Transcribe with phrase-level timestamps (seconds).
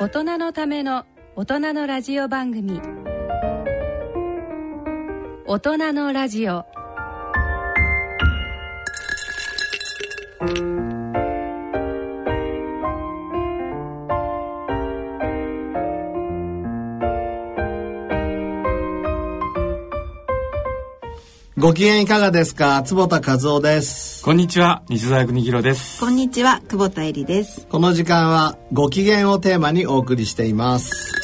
[0.00, 2.80] 大人のための大人のラジオ番組。
[5.44, 6.64] 大人のラジオ。
[21.58, 22.84] ご機嫌いかがですか？
[22.84, 24.17] 坪田和夫です。
[24.28, 25.98] こんにちは西澤邦弘です。
[26.00, 27.66] こんにちは久保田恵里です。
[27.66, 31.14] この時間はご機嫌をテーマにお送りしています。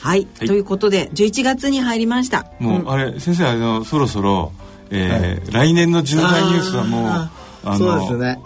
[0.00, 2.46] はい、はい、ということで11月に入りました。
[2.60, 4.52] もう、うん、あれ先生あのそろそろ、
[4.88, 7.30] えー、はい、来年の重大ニュースはもうあ
[7.64, 8.42] のそうですね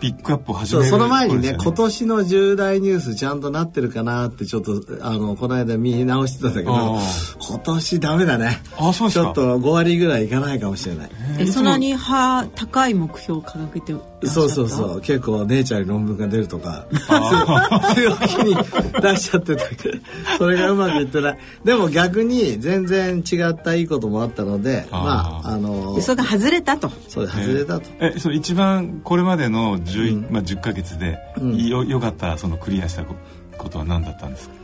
[0.00, 6.98] ピックアップを始めるその前にね、ね、今年の重大ニュースちゃんとなってるかなってちょっとあのこの間見直してたんだけど
[7.40, 8.62] 今年ダメだね。
[8.78, 11.10] あそうちょっと5割ぐらいいかないかもしれない。
[11.38, 13.94] えそんなには高い目標を掲げて
[14.26, 15.00] そうそうそう。
[15.00, 16.86] 結構姉ちゃんに論文が出るとか
[17.94, 18.56] 強気に
[19.00, 19.98] 出しちゃってたけど
[20.38, 21.38] それがうまくいってない。
[21.64, 26.90] でも逆に全然違ったいいこともあったのでまああの嘘が外れたと。
[27.08, 27.86] そう外れたと。
[28.00, 34.54] えそれ一番これまでの 10,、うん、まあ、10ヶ月で、うん、よよかったそのクリアしたことは何だったんですか？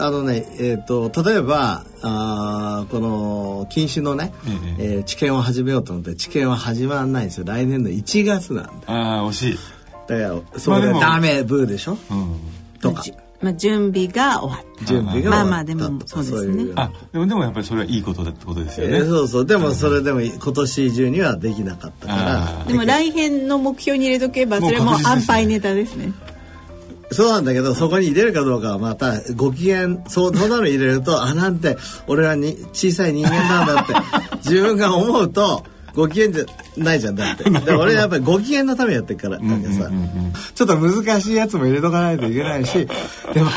[0.00, 4.32] あのねえーと、例えばあこの禁酒のね、
[4.78, 4.96] ええ。
[4.96, 7.44] えー、治験を始めようと思って治験は始まらないんですよ。
[7.46, 8.70] 来年の1月なんだ。
[8.86, 9.58] ああ惜しい。
[10.08, 12.40] だからそれでダメブーでしょ、うん、
[12.80, 13.04] とか。
[13.46, 14.84] まあ、準備が終わった。
[14.84, 16.72] 準備がまあまあでもそうですね。
[16.74, 19.46] あでもでもやっぱりそれはいいことだってことですよね、えー、そうそう。
[19.46, 22.64] でもそれでも今年中にはできなかったから。
[22.66, 26.12] でも来編の目標に入れとけばそれも安牌ネタですね。
[27.12, 31.76] そうなんだけどそこに入れるかどうかはまたご機嫌そうそんなの入れるとあなんて
[32.08, 33.94] 俺はに小さい人間なんだって
[34.38, 35.64] 自分が思うと
[35.96, 36.44] ご機嫌じゃ
[36.76, 37.48] ないじゃんだって。
[37.50, 39.90] で俺やっぱりご機嫌のためやってるからだけどさ、
[40.54, 42.86] ちょっと難しいやつも入れとかないといけないし
[43.32, 43.50] でも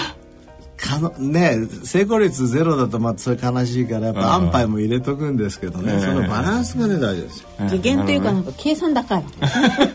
[0.79, 7.49] かのね成功率ゼロだとまあそれ悲しいからやっぱ安牌も入れとくんですけどね、そのバランスがね大事ですよ。
[7.67, 9.23] 次元というかなんか計算高い。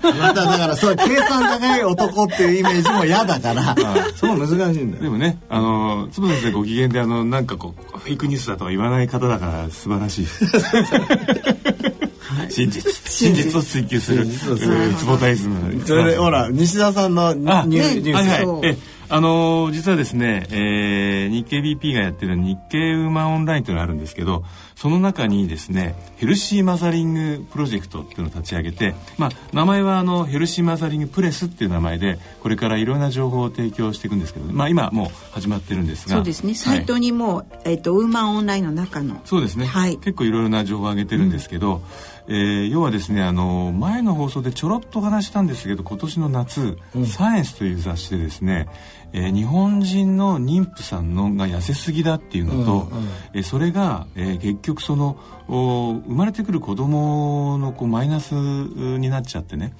[0.02, 3.74] まただからそう計算高い男っていうイメージも嫌だから
[4.16, 5.04] その難しいんだよ。
[5.04, 10.26] でもねあの坪先生ご機嫌であのなんかこうフェイクニュースだとは言わない方だから素晴らしい。
[12.48, 15.84] 真実真実を追求する坪田イズム。
[15.86, 18.12] それでほら西田さんのニュース。
[18.12, 18.93] はいはい。
[19.14, 24.44] あのー、実はですね、えー、日経 BP がやってる日経ウーマンオンラインというのがあるんですけど
[24.74, 36.54] その中にですねヘルシーマザリングプロジェクトっていうのを立ち上げて、まあ、名前はあのヘルシーマザリングプレスっていう名前でこれからいろんな情報を提供していくんですけど、まあ、今もう始まってるんですがそうですね。
[36.54, 39.20] サイトにも、はい、えーと、ウーマンオンラインの中の。
[39.24, 41.82] そうですね、はい、結構いろいろな情報を上げてるんですけど、うん
[42.26, 48.68] えー、要はですねあの前の放送でちょろっと話したんですけど今年の夏、うん、サイエンス」という雑誌でですね、
[49.12, 55.18] えー、日本人の妊婦さんのが痩せすぎだっていうのと、うんうん、えー、それが、えー、結局その
[55.48, 59.74] 生まれてくる子供のこうマイナスになっちゃってね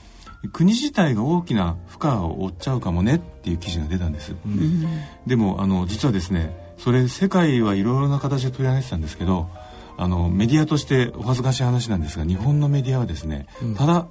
[0.53, 4.85] 国自体が大きな負荷を負っちゃうかもねっていう記事が出たんです、うん、
[5.27, 9.49] でもあの実はですねそれ世界はいろいろな形で取り上げてたんですけど
[9.97, 14.07] あのメディアとしてお恥ずかしい話なんですが日本のメディアはですね、うん、ただ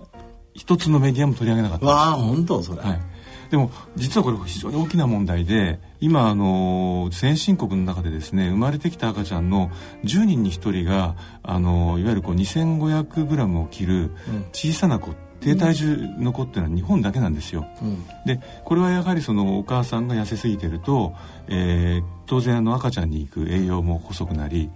[0.53, 3.01] 一つのメディアも取り上げなかったわあ本当それ、はい、
[3.49, 9.69] でも実はこれ非常に大きな問題で今あの先進国の中でですね生まれてきた赤ちゃんの
[10.03, 14.11] 10人に1人があのいわゆるこう 2500g を切る
[14.53, 21.13] 小さな子、うん、低体重の子っていうのは日本だけなんですよ、うん、でこれはやはりそのお母さんが痩せすぎてると、
[21.47, 24.71] えー、当然あの赤ちゃんに行く栄養も細くなり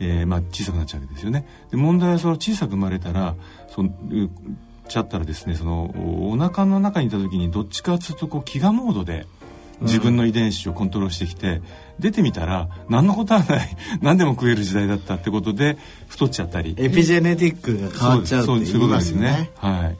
[0.00, 1.46] えー、まあ、小さくなっちゃうわけですよね。
[1.70, 3.34] で問題はその小さく生まれたら
[3.68, 3.90] その
[4.88, 5.94] ちゃったらですねその
[6.30, 9.26] お腹の中にいた時にどっちかというとこう飢餓モードで
[9.80, 11.62] 自分の遺伝子をコントロールしてきて、うん、
[11.98, 13.76] 出てみたら何のことはない。
[14.02, 15.76] 何でも食える時代だったってことで
[16.08, 16.74] 太っちゃったり。
[16.78, 19.50] エピジェネティックが変わっちゃうっていうことですね。
[19.56, 19.96] はい。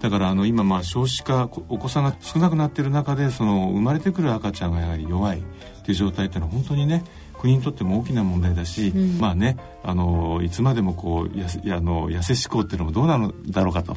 [0.00, 5.42] だからあの今まあ少子化お子さんが少なくなっている中でその生まれてくる赤ちゃんがやはり弱いっ
[5.82, 7.04] ていう状態っていうのは本当にね
[7.40, 13.96] 国にとっても大きな問題だし、うん、まあねあのいつまでもこうやあの痩せ志向っていうのもどうなのだろうかと。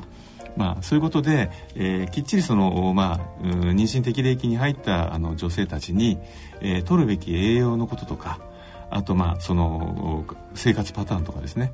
[0.56, 6.20] まあ、そういうことで、えー、きっちりその、まあ、妊娠適齢期に入ったあの女性たちに、
[6.62, 8.40] えー、取るべき栄養のこととか
[8.92, 11.74] あとまあその生活パターンとかですね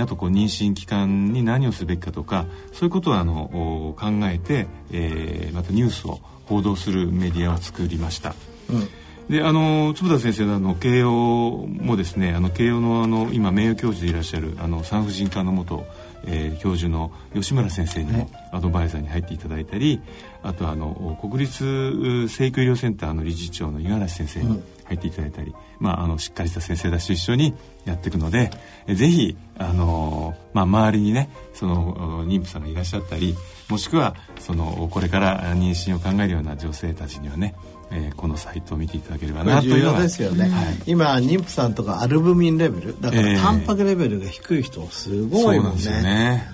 [0.00, 8.36] あとこう妊娠期間に何をすべきかとかそういうことをあの考えて、えー、またニュースを報道するメディアを作りました。
[8.70, 8.99] うん
[9.30, 15.86] であの坪田先生のあの慶応もですねあの慶応のあの今名誉教授でいらっしゃるあの産婦人科の元
[16.24, 20.02] えー教授の吉村先生にもアドバイザーに入っていただいたり
[20.42, 27.54] あとあの国立生育医療センターの理事長の五十嵐先生に入っていただいたり、まあ、あのしっかりした先生たちと一緒に
[27.84, 28.50] やっていくので
[28.88, 33.36] えーぜひあの、まあ、周りにねその妊婦さんがいらっしゃったり
[33.68, 37.54] もしくはそのこれから妊娠を考えるような女性たちにはね、
[37.90, 40.50] えーこのサイトを見ていただければなというのがですよね、
[40.86, 46.02] 今妊婦さんとかアルブミンレベルだかええらタンパクレベルが低い人すごそいうもんなんですよね。
[46.02, 46.50] ね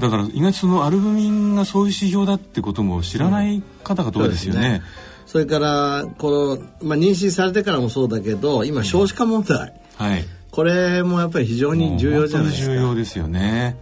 [0.00, 4.80] だから意外とそのアルブミンがそういう指標だってことも知らない方が多いですよね,、
[5.26, 10.24] それからこの、まあ、妊娠されてからもそうだけど今少子化問題、はい。
[10.50, 12.68] これもやっぱり非常に重要じゃないですか。
[12.68, 13.76] 本当に重要ですよね、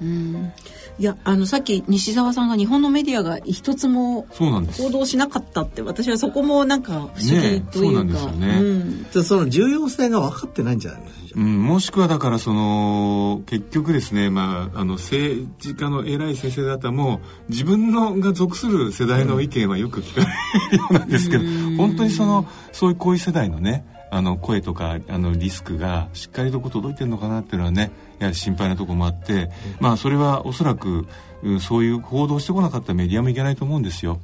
[0.99, 4.83] いやあのさっき西澤さんが日本のメディアが一つもそうなんです。
[4.83, 8.61] 報道しなかったって私はそこもなんか不思議というか、ねそうなんですよね。
[8.61, 9.03] ん。
[9.05, 11.07] でその重要性が分かってないんじゃないの？
[11.37, 17.21] うん、もしくはだからその結局ですね、まあ、あの政治家の偉い先生方も
[17.51, 20.27] 自分のが属する世代の意見はよく聞かれ
[20.71, 21.45] るようなんですけど、
[21.77, 29.51] 本当にそのそういうこういう世代のねあの声とかあのリスクがしっかりとこう届いてるのかなっていうのはねやはり心配なところもあって、
[29.81, 31.07] まあそれはおそらく、
[31.43, 34.21] うんそういう報道してこなかったメディアもいけないと思うんですよ。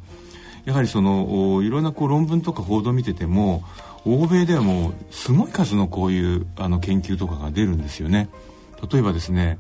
[0.65, 3.65] やはりそのおいろんなこう論文とか報道を見てても
[4.05, 8.29] 欧米ではもうすごい数のこういうあの研究とかが出るんですよね。
[8.91, 9.59] 例えばですね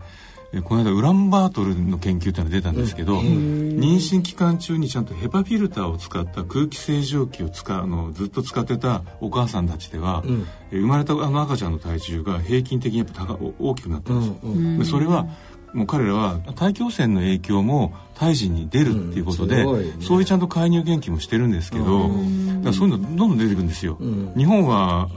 [0.60, 10.22] この間ウランバートルの研究っていうのが出たんですけど、妊娠期間中にちゃんとヘパフィルターを使った空気清浄機を使うあのずっと使ってたお母さんたちでは、
[10.70, 14.78] え生まれたあの赤ちゃんの体重が平均的にやっぱ高お大きくなったんですよ。
[14.78, 15.26] でそれは
[15.72, 20.00] もう彼らは大気汚染の影響も胎児に出るっていうことで、うん。
[20.00, 20.06] ね。
[20.06, 22.20] そういうちゃんと介入研究もしてるんですけど、だか
[22.66, 23.96] らそういうのどんどん出てくるんですよ。
[24.06, 24.34] ん。
[24.36, 25.08] 日本は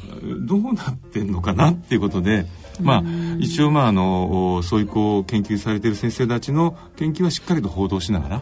[0.48, 2.46] どうなってんのかなっていうことで、
[2.81, 3.04] まあ
[3.39, 8.42] 一応まああのおそういうこう研究されてる先生たちの研究はしっかりと報道しながら、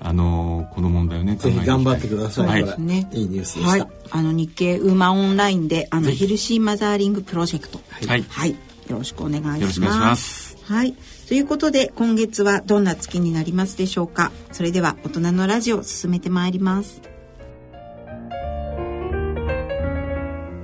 [0.00, 1.64] あのこの問題をね考えていきたい。
[1.64, 2.80] ぜひ頑張ってください、はい。
[2.80, 7.80] ねいいニュースでした、はい、あの日経ウーマンオンラインであのヘルシーマザーリングプロジェクト。
[7.90, 8.22] はい。
[8.22, 8.56] はい、よ
[8.90, 9.60] ろしくお願いします。
[9.60, 10.56] よろしくお願いします。
[10.64, 10.94] はい。
[11.28, 14.30] ということで今月はどんな月になりますでしょうか。
[14.52, 17.00] それでは大人のラジオ進めてまいります。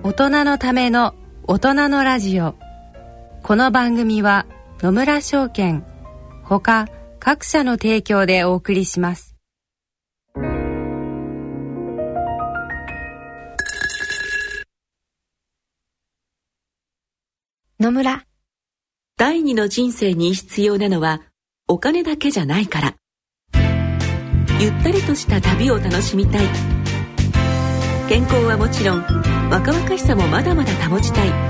[0.02, 1.14] 大人のための
[1.44, 2.56] 大人のラジオ
[3.42, 4.46] この番組は
[4.80, 5.84] 野村証券
[6.44, 6.86] ほか
[7.18, 9.34] 各社の提供でお送りします。
[17.80, 18.24] 野村。
[19.16, 21.22] 第二の人生に必要なのは
[21.66, 22.94] お金だけじゃないから。
[24.60, 26.46] ゆったりとした旅を楽しみたい。
[28.08, 29.02] 健康はもちろん
[29.50, 31.49] 若々しさもまだまだ保ちたい。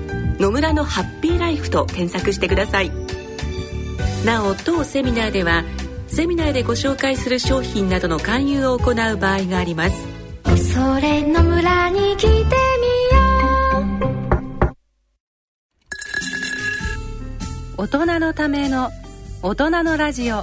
[0.41, 2.91] 野村のハッピーライフ」と検索してください。
[4.25, 5.63] なお当セミナーでは
[6.07, 9.95] セミナーでご紹介する商品などの勧誘を行う場合があります。
[10.73, 12.45] それの村に来てみよ
[17.77, 17.83] う。
[17.83, 18.89] 大人のための
[19.43, 20.37] 大人のラジオ。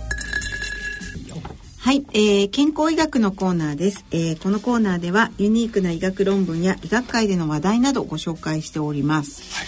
[1.80, 9.42] はい、えー、健康医学のコーナーです、えー、このコーナーではユニークな医学論文や医学界での話題などをご紹介しております。
[9.54, 9.66] はい、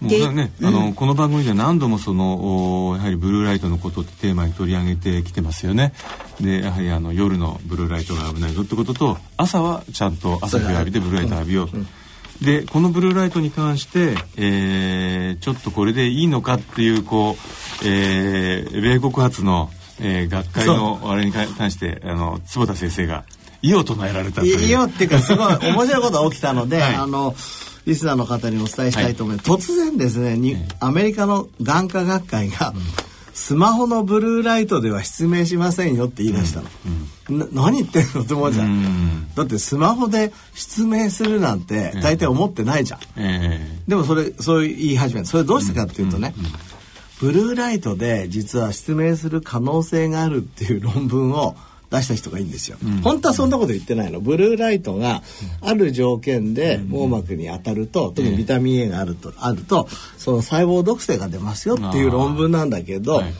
[0.00, 5.92] もうね、あのこの番組では何度もそのおやはりブルーライトのことってテーマに取り上げてきてますよね。
[6.40, 12.44] でやはりあの夜のブルーライトが危ないぞってことと朝はちゃんと朝日を浴びてブルーライトを浴びよう。
[12.44, 17.36] でこのブルーライトに関して、えーちょっとこれでいいのかっていうこ
[17.82, 19.70] う、えー米国発の、
[20.00, 23.24] えー学会のあれに関してあの坪田先生が
[23.60, 24.60] 異を唱えられたという。
[24.62, 27.34] いいよっていうかすごい面白いことが起きたので、 はいあの
[27.86, 32.72] リスナーの方にお伝えしたいと思います、突然ですねにアメリカの眼科学会が、
[33.32, 36.68] スマホのブルーライトでは失明しませんよって言い出したの、
[37.38, 39.26] な 何言ってんのって思うじゃん、うん。
[39.34, 45.26] だってスマホで失明するなんて大体思ってないじゃん、えでもそれそう言い始めた。
[45.26, 46.34] それどうしてかっていうとね、
[47.20, 51.56] ブルーライトで実は失明する可能性があるっていう論文を
[51.90, 54.20] 出した人がいいんですよ、本当はそんなこと言ってないの。
[54.20, 55.22] ブルーライトが
[55.60, 63.34] ある条件で網膜に当たると特にビタミン A があるとあるとその細胞毒性が出ますよっていう論文なんだけど、はい。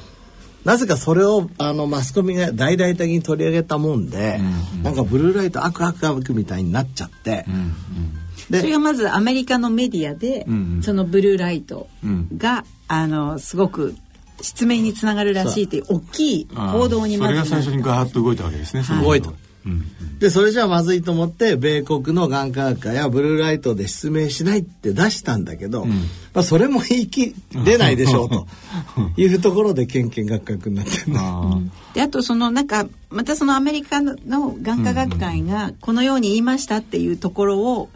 [0.64, 4.40] なぜかそれをあのマスコミが大々的に取り上げたもんで、
[4.82, 7.46] なんかブルーライト悪悪悪みたいになっちゃって、
[8.48, 10.82] それがまずアメリカのメディアで、んうん。
[10.82, 11.88] そのブルーライト
[12.36, 13.94] が、あのすごく
[14.42, 19.30] 失明につながるらしいっていう大きい報道にまずそれが最初にガーッと動いたわけですね、その動いた
[19.66, 20.18] うん。
[20.18, 25.94] でそれじゃまずいと思って米国の眼科学会やブルーライトで失明しないって出したんだけど、ま
[26.34, 28.46] あ、それも言い切れないでしょうと。
[29.16, 31.20] いうところでけんけんがっかくになってるの。
[31.20, 31.94] あー。
[31.94, 34.16] であとそのなんかまたそのアメリカの
[34.60, 37.88] 眼科学会がこのように言いましたっていうところを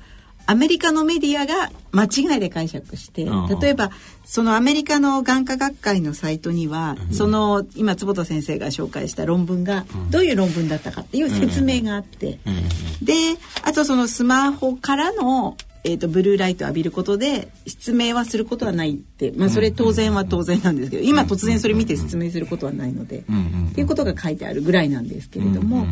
[0.47, 3.61] アメリカのメディアが間違いで解釈してうん。
[3.61, 3.91] 例えば
[4.25, 12.39] そのアメリカの眼科学会のサイトにはその今坪田先生が紹介した論文がどういう論文だったかっていう説明があって。
[13.03, 13.15] で
[13.63, 25.87] あとそのスマホからのえー、とブルーライトを浴びることで失明はすることはないって、まあ、それ当然は当然なんですけど今突然それ見て失明することはないので、っていうことが書いてあるぐらいなんですけれども、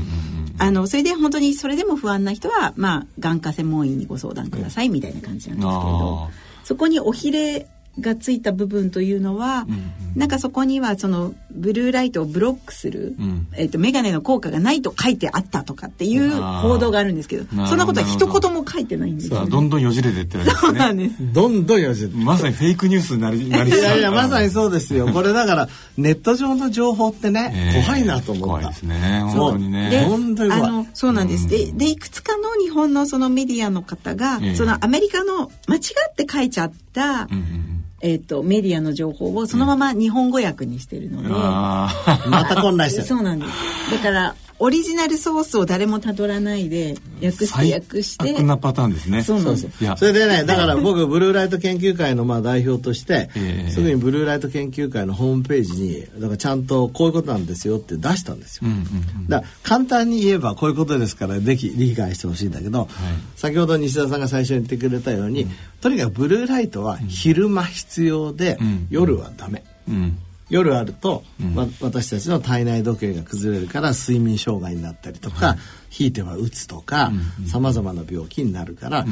[0.59, 6.31] あのそれで本当にそれでも不安な人は、まあ、眼科専門医にご相談くださいみたいな感じなんですけれどあ
[6.65, 7.69] そこにおひれ
[8.01, 9.67] がついた部分というのは、
[10.15, 13.47] なんかそこにはそのブルーライトをブロックする、ん。
[13.55, 19.37] えっとメガネの効果がないと書いてあったとかっていう報道があるんですけどそんなことは一言も書いてないんですよ、ね。
[19.41, 21.33] さあどんどんよじれてってるわけですそうなんねです。
[21.33, 25.09] どんどんよじまさにフェイクニュースになりなりいやいやまさににそうですよ。
[25.09, 28.47] これだからネット上の情報ってね、怖いなと思った。
[28.47, 29.25] 怖いですね。
[29.33, 29.53] そう。
[29.53, 30.63] 本当にでね本当に怖い。
[30.63, 34.55] あのそうなんです、ででいくつかの日本のそのメディアの方が、ええ。
[34.55, 35.79] そのアメリカの間違
[36.11, 41.89] って書いちゃった、うんうんえっとメディアの情報をそのまま日本語訳にしてるので、うんあ
[42.29, 43.07] また混乱してる。
[43.07, 43.53] そうなんです。
[43.93, 48.33] だからオリジナルソースを誰もたどらないで訳ーして訳して。
[48.33, 49.23] 悪なパターンですね。
[49.23, 49.97] そうなんですいや。
[49.97, 53.71] それでねだから僕ブルーライト研究会のまあ代表として、ええ。
[53.71, 62.89] すぐにブルーライト研究会のホームページにだからちゃんとこういうことなんですよって出したんですよ、うんうんだから簡単に言えばこういうことですからぜひ理解してほしいんだけど、
[63.37, 65.47] 先ほど西田さんが最初に言ってくれたように、
[65.81, 68.87] とにかくブルーライトは昼間必要で、ん。
[68.91, 69.65] 夜はダメ。
[69.89, 70.19] うん
[70.53, 75.57] 夜あると、わ私たちの体内時計が崩れるから睡眠障害になったりとか、
[75.91, 76.13] ひい。
[76.13, 77.11] てはうつとか
[77.47, 79.07] さまざまな病気になるから、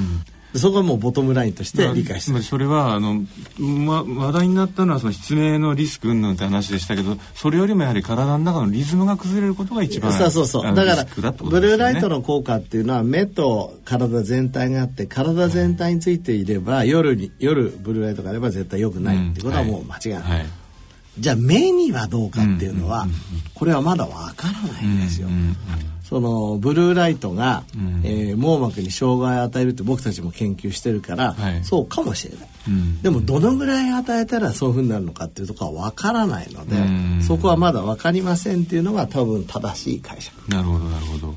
[0.54, 2.30] そこはもうボトムラインとして理解して。
[2.30, 3.24] つまりそれはあの、
[3.58, 10.74] ま、話題になったのはその失明のリスク云々って話でしたけどそれよりもやはり体の中のリズムが崩れることが一番そうそうそう。
[10.74, 20.59] だからリスクだってことブルーライトの効果っていうのは目と体全体があって体全体についていれば夜に夜ブルーライトがあれば絶対良くないってことはもう間違いない、はい
[21.20, 23.06] じゃあ目にはどうかっていうのは、
[23.54, 25.28] これはまだわからないんですよ、
[26.02, 28.00] そのブルーライトが、ん。
[28.04, 31.64] えー網膜に障害を与えるって僕たちも研究してるから、はい。
[31.64, 33.02] そうかもしれない、うん。
[33.02, 37.22] でもどのぐらい与えたらそういうふうになるのかっていうところはわからないので、うん。
[37.22, 40.50] そこはまだわかりませんっていうのが多分正しい解釈。
[40.50, 41.34] なるほどなるほど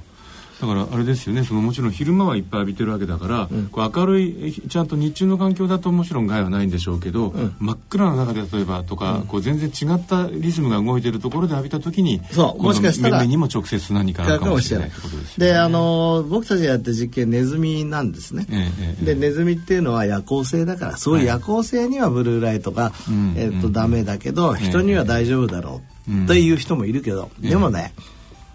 [0.64, 15.52] だからあれですよねそのもちろん昼間はいっぱい浴びてるわけだから、こう明るいちゃんと日中の環境だともちろん害はないんでしょうけど、真っ暗な中で例えばとか、こう全然違ったリズムが動いてるところで浴びた時にそうもしかしたらこの面々にも直接何かあるかもしれないってことですよね。
[15.52, 27.94] であの僕たちがやってる実験ネズミなんですね、ええええでネズミっていうのは夜行性だからそういう夜行性にはブルーライトが、うんえっとダメだけど、人には大丈夫だろうっていう人もいるけど、でもね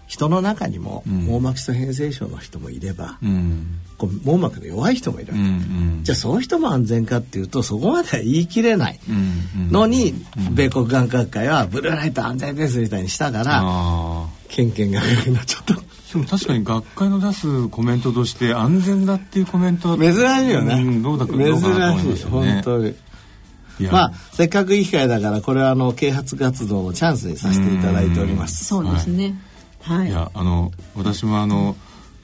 [0.09, 3.79] 人の中にも網膜質変性症の人もいれば、うん。
[3.95, 6.03] こう網膜の弱い人もいるわけ、うんうん。
[6.03, 9.71] じゃあそういう人も安全かっていうとそこまでは言い切れないうんうん。
[9.71, 10.15] のに、
[10.51, 15.75] 米国眼科学会はブルーライト安全ですみたいにしたからあケンケンが悪くなっちゃった。
[15.75, 20.73] ーでも確かに学会の出すコメントとして安全だっていうコメントは珍しいよね。
[20.73, 22.53] うんどうだ珍しい、よね。
[22.53, 22.95] 本当に。
[23.91, 28.65] まあ、せっかくいい機会だから、これはあの、啓発活動のチャンスにさせていただいております。
[28.65, 29.23] そうですね。
[29.23, 29.35] はい
[29.87, 31.75] いやあの私もあの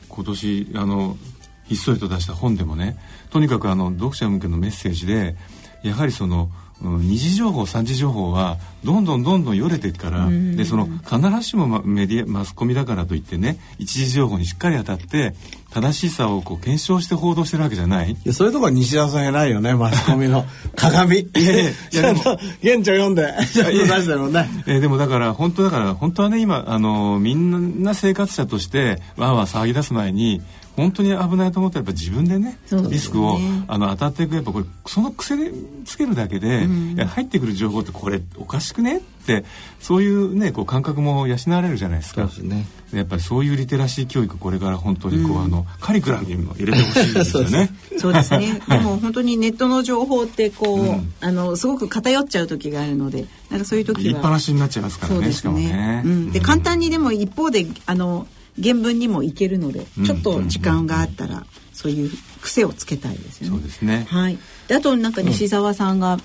[0.09, 1.17] 今年あの
[1.63, 2.97] ひっそりと出した本でもね
[3.31, 5.35] とにかくあの読者向けのメッセージで
[5.83, 6.50] やはりその、
[6.84, 15.34] うん二次情報三次情報はどんどんどんどんよれていくからでその必ずしもまメディアマスコミだからといってね一次情報にしっかり当たって
[15.75, 21.20] 正しさをこう検証して報道してるわけじゃないいやそういうところは西田さん偉いよね、マスコミの 鏡。
[21.20, 21.72] いやいや
[22.63, 24.50] 現地を読んで、ちゃんと出してるもんね。
[24.67, 30.41] えーでもだから本当だから本当はね今あのみんな生活者としてわーわー騒ぎ出す前に
[30.75, 32.60] 本当に危ないと思ったらやっぱ自分でねね。
[32.89, 35.51] リスクをあの当たっていくやっぱこれその癖で
[35.84, 39.44] つけるだけで、いや入ってくる情報ってこれおかしくねって
[39.79, 42.27] そういうねこう感覚も養われるじゃないですか。
[42.27, 42.65] そうですね。
[42.94, 47.70] やっぱりそういうリテラシー教育これから本当にこう、あのカリキュラムにも入れてほしいですよね。
[47.98, 48.62] そうですね。
[48.70, 54.39] でも本当にネットの情報ってこう、あのすごく偏っちゃう時があるので、なんかそういう時言いっぱなは。
[54.39, 55.77] しになっちゃいますからねしかもそうですね。
[55.77, 56.01] ね。
[56.05, 58.27] うん、で簡単にでも一方であの
[58.62, 63.55] 原文にもいけるので、ちょっと時間があったら、そういう癖をつけたいですよね。
[63.57, 64.07] そうですね。
[64.09, 64.38] はい。
[64.67, 66.17] であとなんか西澤さんが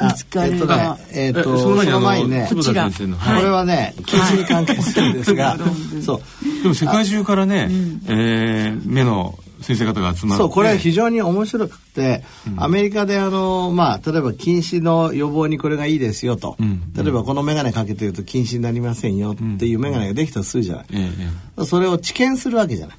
[0.00, 5.56] 見つかるが、えっとねえっとえその前にねあの坪田先生のこれはね禁止に関係するんですが、
[6.04, 6.62] そう。
[6.62, 7.68] でも世界中からね、
[8.06, 10.42] えー目の先生方が集まって。
[10.42, 12.22] そうこれは非常に面白くて、
[12.56, 16.92] アメリカであのまあ例えば近視の予防にこれがいいですよと、ん。
[16.94, 21.10] 例えばこの眼鏡かけてると近視になりませんよっていう眼鏡ができたとするじゃない、え
[21.58, 22.96] えそれを治験するわけじゃない、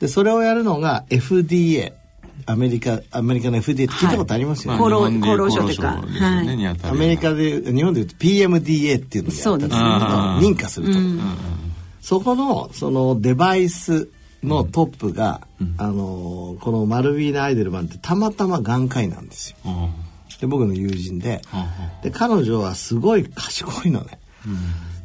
[0.00, 1.92] でそれをやるのが FDA
[2.46, 6.00] アメリカアメリカの FDA って聞いたことありますよね、まあ厚労省というか。
[6.02, 6.18] ね。
[6.20, 6.90] はい。
[6.90, 9.78] アメリカで日本でいうと PMDA っていうのをやったりするとそうですね。
[10.40, 10.98] 認可すると、
[12.00, 14.08] そこのそのデバイス
[14.42, 15.46] のトップが、
[15.78, 19.56] あのこのマルビーナ・アイデルマンってたまたま眼科医なんですよ。
[19.64, 19.90] あ
[20.40, 21.40] で僕の友人で。
[22.02, 24.18] で彼女はすごい賢いのね、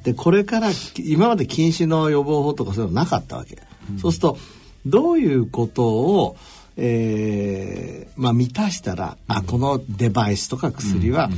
[0.03, 3.60] でこれから今まで禁止の予防法とかそういうのなかったわけ、
[4.01, 4.38] そうすると
[4.86, 6.36] どういうことを
[6.79, 11.29] えーまあ、満たしたら、あこのデバイスとか薬は、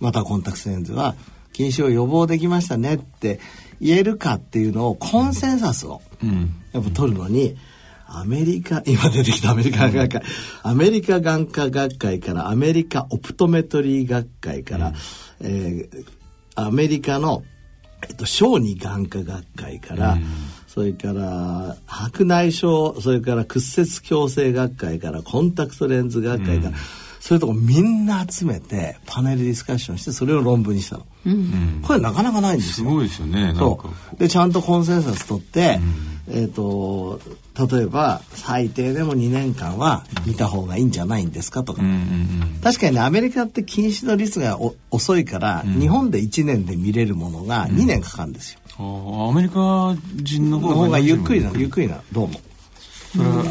[0.00, 1.14] またコンタクトレンズは
[1.52, 3.38] 近視を予防できましたねって
[3.80, 7.56] 言えるかっていうのをコンセンサスをうんやっぱ取るのに
[8.06, 10.22] アメリカ 今出てきたアメリカ眼科学会、
[10.62, 14.92] アメリカ眼科学会からアメリカオプトメトリー学会から、
[15.40, 16.04] えー
[16.56, 17.42] アメリカの、
[18.06, 20.18] えっと、小児眼科学会から、
[20.66, 26.76] それから白内障それから屈折矯正学会からコンタクトレンズ学会から、
[27.20, 31.06] そういうとこみんな集めてパネルディスカッションしてそれを論文にしたの、
[31.86, 32.88] これなかなかないんですよ。
[32.88, 33.80] すごいですよねそ
[34.12, 34.16] う。
[34.16, 35.80] でちゃんとコンセンサス取って、
[36.32, 37.20] えっ、と
[37.70, 48.70] 例えば最低でも2年間は見た方がいいんじゃないんですかとか、うんうん確かにねアメリカって近視の率がお遅いから、日本で1年で見れるものが2年かかるんですよ、うん
[49.26, 52.40] あアメリカ人のの方がゆっくりなゆっくりなどうも。
[53.12, 53.44] それは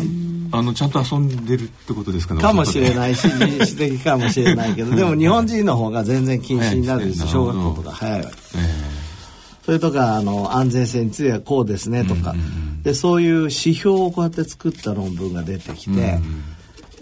[0.52, 2.34] あのちゃんと遊んでるってことですか？
[2.34, 7.92] ねかもしれいないし人種的かもしれないけど でも日本人の方が全然近視になるんです小学校とか。
[7.92, 9.00] 早いわけえ
[9.70, 12.34] それとかあの安全性についてはこうですねとか、
[12.84, 16.20] でそういう指標をこうやって作った論文が出てきて、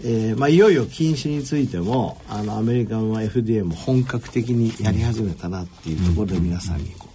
[0.04, 7.08] えーまあ、いよいよ禁止についてもあのアメリカの FDA も本格的にやり始めたなっていうところで皆さんにこ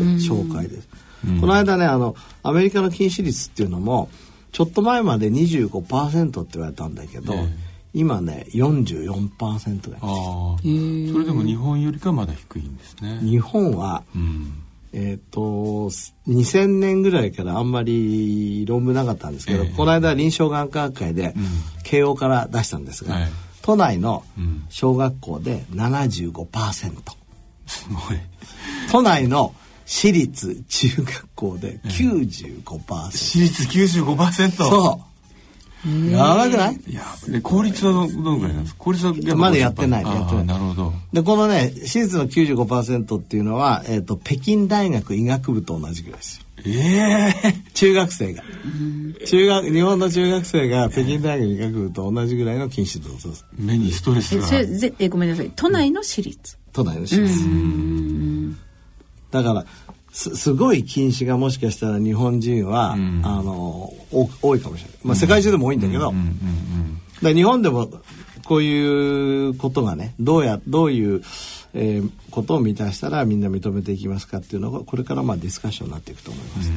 [0.00, 0.88] う、紹介です、
[1.40, 4.08] この間ねあのアメリカの禁止率っていうのも
[4.52, 7.68] ちょっと前まで25%って言われたんだけど、ええ。
[7.94, 13.18] 今ね44%がああそれでも日本よりかまだ低いんですね。
[13.22, 19.76] 日本はうんえっ、と2000年ぐらいからあんまり論文なかったんですけど、ええ。
[19.76, 21.34] この間臨床眼科学会で
[21.84, 23.28] 慶応から出したんですが、はい
[23.68, 24.64] 都内のうん。
[24.70, 27.02] 小学校で75%、
[27.66, 28.18] すごい。
[28.90, 35.08] 都内の私立中学校で95%、私立95%そう
[36.10, 36.80] やばくない？
[36.88, 40.04] いやで公立はどどのぐらいなんですか公立はぱまだやってない。
[40.04, 40.46] やってない。
[40.46, 40.92] なるほど。
[41.12, 46.38] でこのね私立の95%っていうのは、えー、と北京大学医学部と同じぐらいです。
[46.38, 48.42] よええ中学生が。
[49.26, 54.48] 中学日本の中学生が北京大学医学部と同じぐらいの近視度です目にストレスが。
[54.58, 55.52] ええごめんなさい。
[55.54, 58.58] 都内の私立、都内の私立。
[59.30, 59.64] だから
[60.12, 63.22] すすごい近視がもしかしたら日本人は、ん。
[63.24, 66.12] あのお多いかもしれない、まあ、世界中でも多いんだけど、
[67.22, 67.90] 日本でも
[68.44, 71.22] こういうことがねどうやどういう、
[71.74, 76.70] えーことを満たしたらみんな認めていきますかっていうのがこれからまあディスカッションになっていくと思います、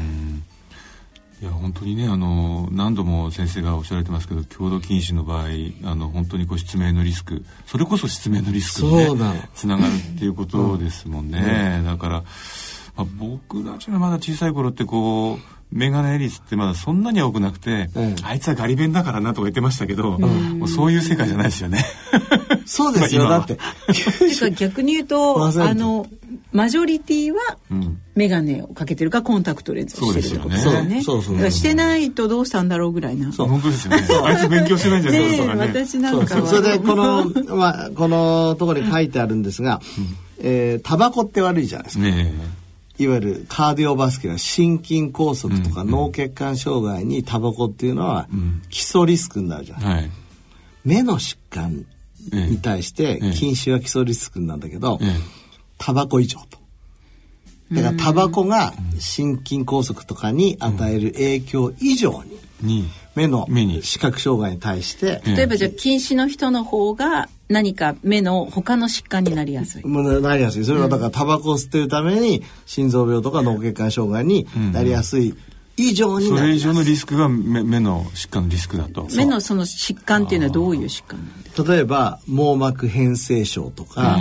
[1.41, 5.47] いや本当にねあの何度も先生がおっしゃられてますけど強度近視の場合
[5.83, 12.23] あの本当にこう失明のリスクそれこそ失明のリスクに、ねつながるっていうことですもんね、だから、
[12.95, 18.15] まあ、僕たちがまだ小さい頃ってこうメガネ率ってまだそんなには多くなくて、ええ。
[18.23, 21.85] あいつはガリ弁だからなとか言ってましたけど、もうそういう世界じゃないですよね。
[22.65, 23.29] そうですよ。
[23.29, 23.55] だって。
[23.87, 26.07] ていうか逆に言うと 100%あの
[26.51, 27.39] マジョリティは
[27.71, 27.97] うん。
[28.15, 31.01] 眼鏡をかけてるかコンタクトレンズをしてるってことですよね。
[31.01, 31.39] そうですよねそう。
[31.39, 33.31] そうしてないとどうしたんだろうぐらいな。
[33.31, 34.03] そう本当ですよね。
[34.25, 35.61] あいつ勉強してないんじゃないねえですかね。
[35.61, 36.47] 私なんかは。
[36.47, 39.79] それでこの、まあ、このところに書いてあるんですが、
[40.39, 42.03] えータバコって悪いじゃないですか。
[42.03, 42.33] ね
[43.01, 48.27] いわゆるカーディオバスキュラー心筋梗塞とか脳血管障害にタバコっていうのは
[48.69, 50.11] 基礎リスクになるじゃえない、はい。
[50.83, 51.85] 目の疾患
[52.31, 53.31] に対してええ。
[53.31, 55.09] 禁止は基礎リスクなんだけど、ええ。
[55.77, 56.59] タバコ以上と。
[57.71, 62.89] だからタバコが心筋梗塞とかに与える影響以上にに。
[63.15, 69.83] 目の目に視覚障害に対してえ例えばじゃあ近視の人の方が何か目の他の疾患になりやすい。
[69.85, 70.65] なりやすい。
[70.65, 75.35] それはだからタバコを吸ってるために心臓病とか脳血管障害になりやすい。
[75.77, 76.65] 以上にそれ以なりやす。
[76.65, 79.07] い上のリスクが目目の疾患のリスクだと。
[79.15, 81.73] 目のその疾患っていうのはどういう疾患なんですか？
[81.73, 84.17] 例えば網膜変性症とか、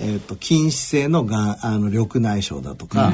[0.00, 3.12] えー、と筋腫性のがんあの緑内障だとか、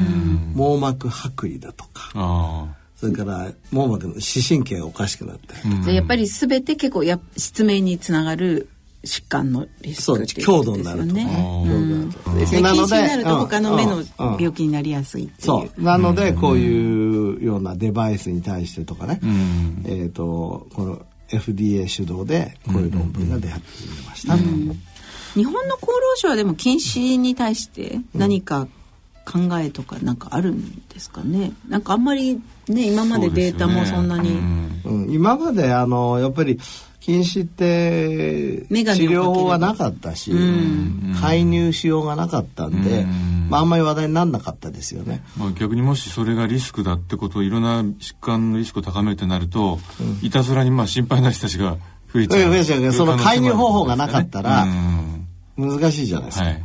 [0.53, 2.11] 網膜剥離だとか。
[2.15, 8.69] あそれから網膜の視神経がおかしくなったり、じゃあやっぱり全て結構や失明につながる
[9.03, 11.25] 疾患のリスそうクっていう強度にことですよね。
[11.65, 14.01] 強度になので近視になると他の目のうん。
[14.01, 14.07] うん。
[14.17, 15.41] 病気になりやすいっていう。
[15.41, 15.81] そう。
[15.81, 19.83] なのでこういうようなデバイスに対してとかね、ん。
[19.87, 28.67] えっ、とこの FDA 主導でこういう論文が出始めました、日本の厚労省はでも近視に対して何か
[29.25, 31.53] 考えとかなんかあるんですかね？
[31.67, 34.31] なんかあんまりね今までデータもそんなに。
[34.83, 36.59] うん、今まであのやっぱり
[37.01, 40.31] 近視って治療法はなかったし、
[41.19, 43.05] 介入しようがなかったんで、
[43.49, 45.23] まあ、あんまり話題にならなかったですよね。
[45.35, 49.79] まあ、逆にもしそれがリスクだってことをいろんな疾患のリスクを高めるとなると、
[50.21, 51.77] いたずらにまあ心配な人たちが
[52.13, 52.51] 増えちゃう。
[52.51, 55.27] うけどその介入方法がなかったらうん。
[55.57, 56.45] 難しいじゃないですか。
[56.45, 56.63] はい。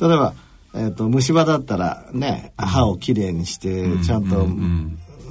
[0.00, 0.34] 例えば、
[0.74, 4.44] えー、と虫歯だったらね歯をきれいにしてちゃんと、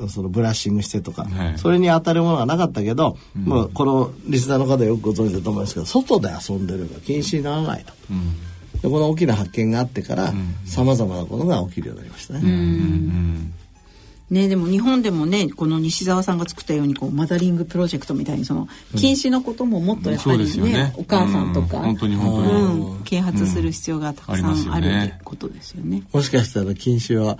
[0.09, 1.57] そのブラッシングしてとか、はい。
[1.57, 7.93] それに当たるものがなかったけど、もうこのリスナーの方よくご存知だと思いますけど外で遊んでれば禁止にならないと。
[8.81, 10.33] でこの大きな発見があってから
[10.65, 12.41] さまざまなことが起きるようになりましたね。
[14.29, 20.93] ねでも日本でもねこの西澤さんが作ったようにこうマザリングプロジェクトみたいにその近視のことももっとやっぱりね,、そうですよね。
[20.97, 21.83] お母さんとか、うん。
[21.83, 22.61] 本当に本当に。
[22.61, 26.03] うん啓発する必要がたくさうんあるよねってことですよね。
[26.11, 27.37] もしかしたら禁止は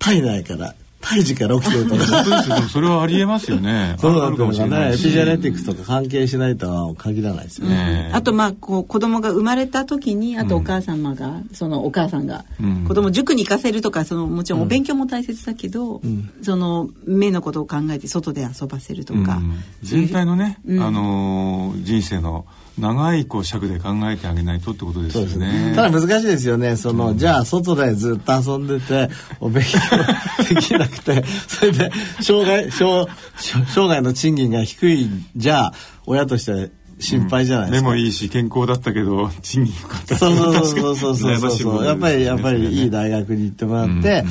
[0.00, 2.68] 体内から胎児から起きてるとか。
[2.68, 3.94] それはありえますよね。
[4.00, 5.02] そうだあるかもしれないし。
[5.02, 7.74] エピジェネティクスとか関係しないとは限らないですよね。
[7.74, 12.84] ねあとまあこう子供が生まれた時にあとお母様が、そのお母さんがうん。
[12.84, 16.00] 子供塾に行かせるとかそのもちろんお勉強も大切だけど、
[16.42, 19.54] その目のことを考えて外で遊ばせるとか、うん。
[19.82, 22.46] 全体のね、あのー人生の
[22.78, 25.70] 長いこう尺で考えてあげないとってことですよね。
[25.70, 25.76] ね。
[25.76, 26.76] ただ難しいですよね。
[26.76, 29.08] その、じゃあ外でずっと遊んでて、
[29.40, 29.78] お勉強
[30.54, 33.08] できなくて、それで、障害、障、
[33.68, 35.74] 障害の賃金が低い、じゃあ、
[36.06, 36.66] 親としては
[36.98, 37.88] 心配じゃないですか。
[37.88, 41.84] 目もいいし健康だったけど賃金低かったそうそうそうそうそうそうそう。
[41.84, 44.28] やっぱり、やっぱりいい大学に行ってもらって、うん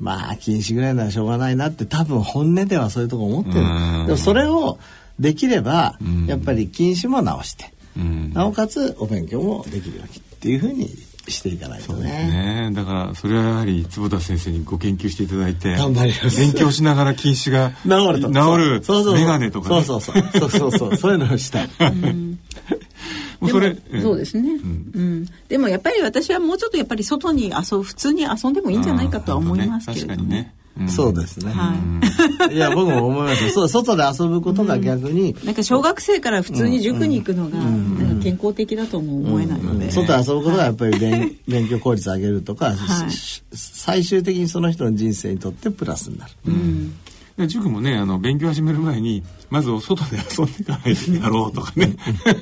[0.00, 3.60] まあ、禁止ぐらいならしょうがないなって多分本音ではそういうとこ思ってる。
[3.60, 3.62] う
[4.04, 4.78] んでもそれを
[5.18, 8.32] できればん、やっぱり禁止も直して、うん。
[8.32, 10.88] なおかつお勉強もできるようにっていうふうに
[11.30, 12.70] していかないとね。
[12.70, 12.70] ね。
[12.72, 16.40] だからそれはやはり坪田先生にご研究していただいて頑張ります。
[16.40, 18.28] 勉強しながら近視が治ると。
[18.30, 19.14] 治るそうそうそう。
[19.14, 19.82] 眼鏡とかね。
[19.82, 20.50] そうそうそう。
[20.50, 21.12] そうそうそう。
[21.12, 21.68] いうのをしたい。
[23.40, 25.28] もうそれでもそうですね、うん。
[25.48, 31.52] でもやっぱり私はもうちょっとやっぱり外に遊ぶ普通に遊んでもいいんじゃないかとは思いますけれども、確かにね、うんそうですね。
[31.52, 31.74] は
[32.50, 32.56] い。
[32.56, 33.50] や、僕も思いますよ。
[33.50, 43.10] そう、外で遊ぶことが逆に、なんか小学生から普通に塾に行くのがなんか健康的だとも思えないので、外で遊ぶことがやっぱり勉勉強効率上げるとか、はい。
[43.10, 46.32] し最終的にその人の人生にとってプラスになる。
[47.38, 50.90] で塾もねあの勉強始める前にまずお外で遊んでから
[51.22, 51.94] やろうとかね。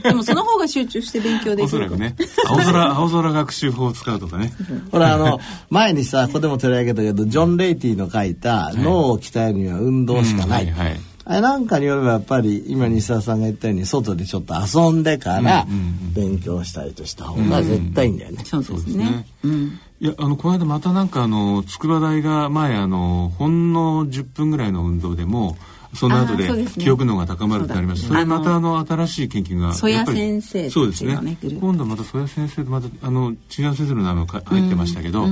[0.02, 1.64] でもその方が集中して勉強できる。
[1.64, 2.16] おそらくね。
[2.46, 4.52] 青空 青空学習法を使うとかね。
[4.90, 5.38] ほら、あの、
[5.70, 10.64] 前にさ、ここでも取り上げたけど、ジョン・レイティの書いた、脳を鍛えるには運動しかない。
[10.64, 10.74] うん。
[10.74, 15.66] はいはいあれなんかによればやっぱり今西澤さんが言ったように外でちょっと遊んでから
[16.14, 18.44] 勉強したりとした方が絶対いいんだよね。
[18.44, 18.76] そうですね。
[18.76, 19.26] そうですね。
[19.42, 19.80] うん。
[19.98, 25.56] いやあのこの間またなんかあの筑波大が前あのほんの10分ぐらいの運動でも
[25.94, 33.36] その後で記憶能が高まるってありましたそ,、れまたあの新しい研究が曽谷やっぱり先生そうですっていうのね今度また曽谷先生とまたあの違う
[33.74, 35.26] 先生の名前が入ってましたけど、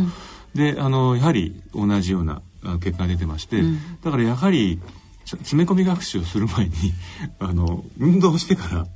[0.54, 3.60] であのやはり同じようなあ結果が出てまして、
[4.02, 6.72] だからやはりつ詰め込み学習をする前に
[7.40, 8.86] あの運動してから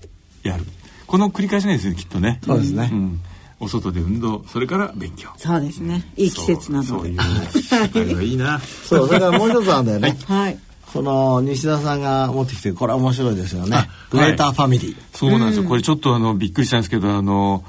[0.43, 0.65] やる。
[1.07, 2.41] この繰り返しなんですよきっとね。
[2.45, 2.87] そうですね。
[2.87, 3.21] ん。
[3.61, 5.31] お外で運動それから勉強。
[5.37, 6.05] そうですね。
[6.17, 6.89] いい季節なので。
[6.89, 8.61] そういう社会はいいな。
[8.61, 10.17] そう、それからもう一つあるんだよね。
[10.27, 10.59] はい。
[10.93, 13.89] この西田さんが持ってきて、これは面白いですよね。
[14.11, 14.97] グレーターファミリー。
[15.13, 17.65] そうなんですよ、これちょっとあのびっくりしたんですけどあの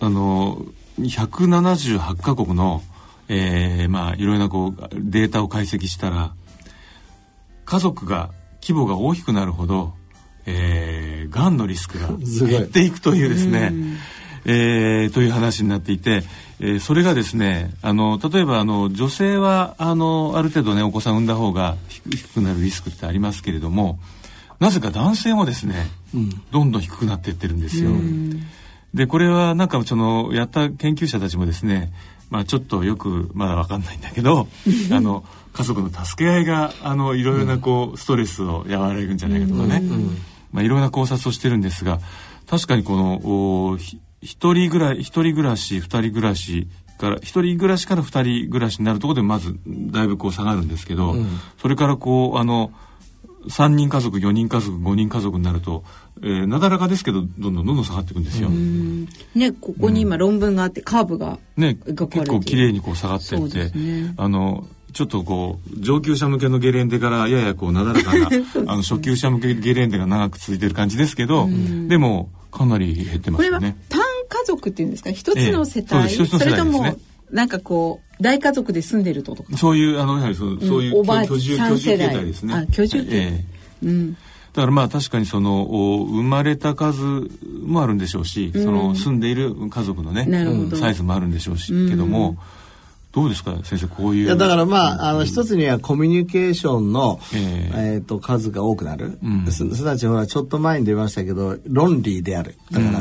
[0.00, 0.64] あの
[1.00, 2.82] 178カ国の、
[3.28, 6.32] えーまあいろいろなこうデータを解析したら
[7.66, 8.30] 家族が
[8.62, 9.92] 規模が大きくなるほど、
[10.46, 12.08] えー、がんのリスクが
[12.48, 13.72] 減っていくというですね、
[14.46, 16.22] えーという話になっていて
[16.60, 23.98] えーそれがですねあの例えばあの女性はあのある程度ねお子さん産んだ方が低低くなるリスクってありますけれども
[24.60, 25.86] なぜか男性もですね、
[26.50, 27.90] どんどん低くなっていってるんですよ。
[28.94, 31.92] でこれはなんかそのやった研究者たちもですね
[32.30, 34.48] まあちょっとよくまだわかんないんだけど
[34.90, 35.24] あの
[35.56, 39.80] 家族の助け合いがあのいろいろなこうストレスを和らげるんじゃないかとかね、
[40.52, 41.98] まあ、いろんな考察をしてるんですが
[42.46, 43.78] 確かにこの
[44.20, 51.14] 一人ぐらい一人暮らし二人暮らしから一人暮らしから二人暮らしになるところでまずだいぶこう下がるんですけど、
[51.60, 52.72] それからこうあの
[53.48, 55.84] 3人家族4人家族5人家族になると、
[56.22, 58.48] えーなだらかですけどどんどんどんどん下がっていくんですよ。
[58.48, 64.14] ねここに今論文があってカーブがね、結構綺麗にこう下がってって、ね。
[64.16, 68.28] あのちょっとこう上級者向けのゲレンデからややこうなだらかな
[68.66, 71.46] あの初級者向けゲレンデが長く続いてる感じですけど、
[71.88, 73.76] でもかなり減ってまこれはすよね。
[73.90, 75.10] 単家族っていうんですか？
[75.10, 76.24] 一つの世ええそう帯、です。
[76.24, 76.96] 一つの世帯れとも
[77.30, 79.54] なんかこう大家族で住んでるととか？
[79.58, 82.54] そういうあのやはりそうそういうおばあ居住居住形ですね。
[82.54, 83.44] あ居住形え
[83.84, 83.86] え。
[83.86, 84.12] うん。
[84.12, 87.02] だからまあ確かにそのお生まれた数
[87.66, 90.76] もあるんでしょうし、その住んでいる家族のねなるほど。
[90.78, 92.38] サイズもあるんでしょうし、けども
[93.16, 98.00] どうですか先生こういういやだからまああの一つにはコミュニケーションの、ええ。
[98.02, 99.66] ー、と数が多くなる、んす。
[99.74, 102.58] すなわちほらちょっと前に出ましたけど論理である。
[102.70, 103.00] だから、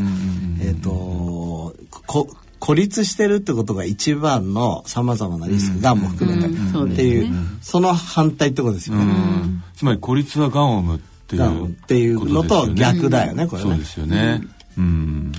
[0.62, 1.76] えっ、と
[2.08, 9.04] こ孤立してるってことが一番のさまざまなリスクがんも含めて、そうっていうその反対ってことですよね。
[9.04, 13.70] うんつまり孤立はがんを生むっていうがんっていうのと逆だよねこれね。
[13.70, 14.42] そうですよね。
[14.78, 15.34] うん。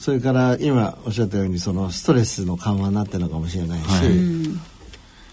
[0.00, 4.08] それから今おっしゃったようにそのストレスの緩和になってるのかもしれないし、はい。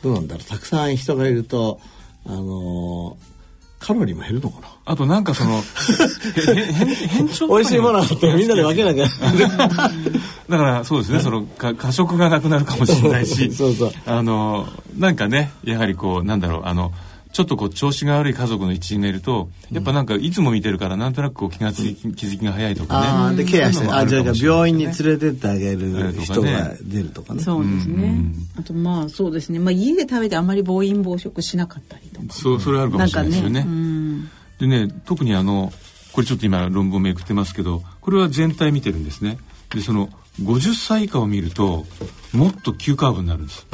[0.04, 1.80] どうなんだろうたくさん人がいると
[2.26, 3.38] あのー
[3.80, 4.68] カロリーも減るのかな？
[4.86, 9.06] あとなんかそのへへ変変調美味しいものってみんなで分けなきゃ。
[10.50, 13.92] だからそうですねそのか過食がなくなるかもしれないし そうそう。
[14.06, 16.92] あのなんかねやはりこうなんだろうあの
[17.32, 23.08] ちょっとこう調子が悪い家族の一員がいるとやっぱなんかいつも見てるからなんとなくこう気がつき気づきが早いとかね。
[23.08, 26.54] ああでケアしてあじゃあ病院に連れてってあげるええ人とかね。
[26.54, 27.44] が出るとかね。
[27.44, 28.22] そうですね、
[28.58, 29.60] あとまあそうですね。
[29.60, 32.26] まあ家で食べてあまり暴飲暴食しなかったりとか。
[32.34, 33.66] そうそれあるかもしれないですよね。
[33.68, 34.30] うん。
[34.60, 35.72] でね特にあの
[36.14, 39.38] これちょっと今論文めくってますけどこれは全体見てるんですね。
[39.70, 40.10] でその
[40.42, 41.86] 50歳以下を見ると
[42.34, 43.68] もっと急カーブになるんです、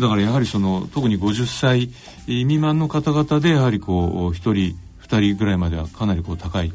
[0.00, 1.90] だからやはりその特に50歳
[2.26, 6.72] 未満の方々でやはりこう1人2人ぐらいまではかなりこう高い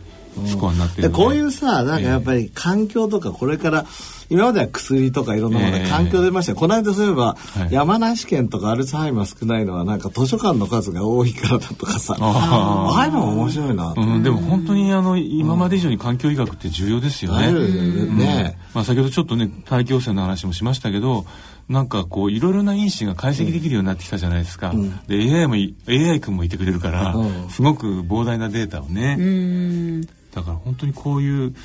[0.48, 3.86] スコアになってるのででこういうさなんかやっぱり環境とかこれから
[4.30, 5.90] 今までは薬とかいろんなものでええ。
[5.90, 6.54] 環境出ました。
[6.54, 7.38] よこの間そういえば
[7.70, 7.74] い。
[7.74, 12.16] 山梨県とかアルツハイマー少ないのはなんか図書館の数が多いからだとかさ。
[12.20, 14.02] あああいうのも面白いなと。
[14.02, 17.48] うん、でも本当にあの今まで以上に環境医学って重要ですよね。
[17.48, 18.58] あるね。
[18.74, 21.26] まあ、先ほどちょっとね大気汚染の話もしましたけど
[21.70, 24.74] なんかこういろいろな因子が解析できるようになってきたじゃないですか、
[25.08, 27.50] で AI もい AI 君もいてくれるから、うん。
[27.50, 31.56] すごく膨大なデータをね、うんだから本当にこういう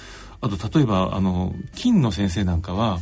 [0.41, 2.99] あと例えばあの金の先生なんかは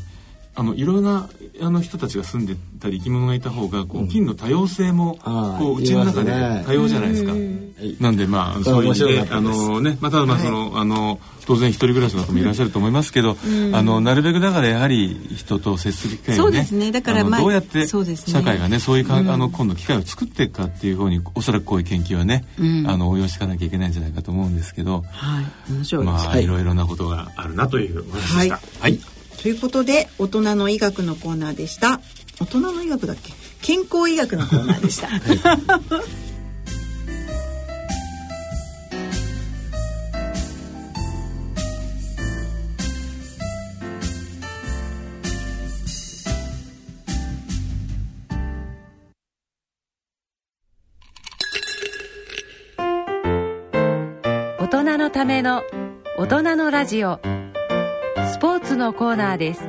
[0.57, 1.29] あのいろいろな
[1.61, 5.19] あの人たちが住んでたり生き物がいた方がこう、金の多様性も
[5.59, 6.33] こううちの中で
[6.67, 7.33] 多様じゃないですか。
[8.01, 13.37] なんでまあそういう意味であのねまあただまあその、あの当然一人暮らしの方もいらっしゃると思いますけど、
[13.73, 16.91] あのなるべくだからやはり人と接する機会をねそうですね。
[16.91, 22.45] だからあのまあどうやって社会がねそういうか、あの今度機会を作っていくかっていうふうにおそらくこういう研究はね、
[22.87, 25.05] あの応用していかなきゃいけないんじゃないかと思うんですけど、
[26.03, 28.61] まあ、い、ろいろなことがあるなというお話でした。
[28.81, 28.99] はい
[29.43, 32.01] ということで大人の医学のコーナーでした。
[32.41, 33.33] 大人の医学だっけ？
[33.63, 35.09] 健康医学のコーナーでした。
[54.59, 55.63] 大人のための
[56.19, 57.21] 大人のラジオ
[58.67, 59.61] ツのコーナーです。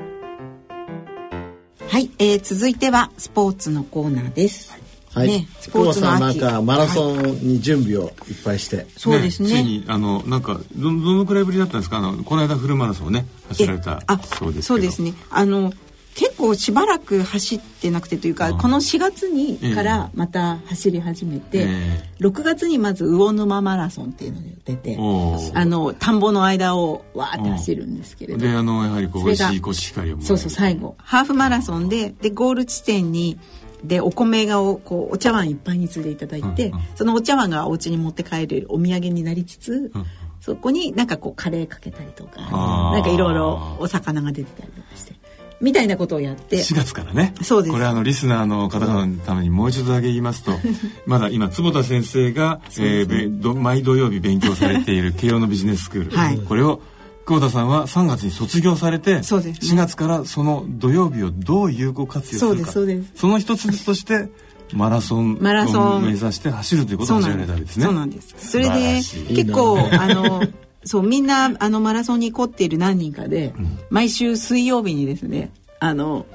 [1.88, 4.76] はい、えー、続いてはスポーツのコーナーです、
[5.14, 8.12] はい、ね、ス久保ポーツのさんなん秋かマラソはいンに準備をいっ
[8.44, 9.50] ぱいして、そうですね。
[9.50, 11.98] ついにあのなんかどどのくらいぶりだったんですか？
[11.98, 14.02] あのこの間フルマラソンをね走られた。
[14.08, 14.76] あそうですけど。
[14.76, 15.14] そうですね。
[15.30, 15.72] あの
[16.18, 19.76] 結構しばらく走ってなくてというかこの4月にええ。
[19.76, 28.40] からまた走り始めて、え6月にまず魚沼マラソンっていうので出てあの田んぼの間をわーって走るんですけれど。
[28.40, 30.96] であのやはりこう美味しいコシヒカリをそうそう最後。
[30.98, 33.38] ハーフマラソンででゴール地点に
[33.84, 36.84] でお米がおこうお茶碗いっぱいに積んでいただいて、うんうん。
[36.96, 40.06] そのお茶碗がお家に持って帰るお土産になりつつ、うん
[40.40, 45.14] そこになんかこうカレーかけたりとかなんかいろいろお魚が出てたりとかして
[45.60, 46.58] みたいなことをやって。
[46.58, 47.34] 4月からね。
[47.42, 47.74] そうです。
[47.74, 50.52] これあのリスナーの方々のためにもう一度だけ言いますと
[51.06, 56.38] まだ今坪田先生が、えー毎土曜日勉強されている 慶応のビジネススクール、はい。
[56.38, 56.82] これを
[57.26, 59.74] 久保田さんは3月に卒業されてそうですね。
[59.74, 62.72] 4月からその土曜日をどう有効活用するか。
[63.16, 64.30] その一つとして
[64.74, 65.98] マラソンマラソン。
[65.98, 67.86] を目指して走るということを始められたわけですね。
[67.86, 68.36] そうなんです。
[68.38, 69.02] それで
[69.36, 70.44] 結構あの
[70.88, 73.54] そうみんなあのマラソンに凝っている何人かで、
[73.90, 76.26] 毎週水曜日にですねあの